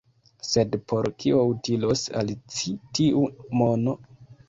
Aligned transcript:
Sed 0.51 0.77
por 0.93 1.09
kio 1.19 1.43
utilos 1.51 2.07
al 2.23 2.35
ci 2.57 2.77
tiu 3.01 3.31
mono? 3.63 4.01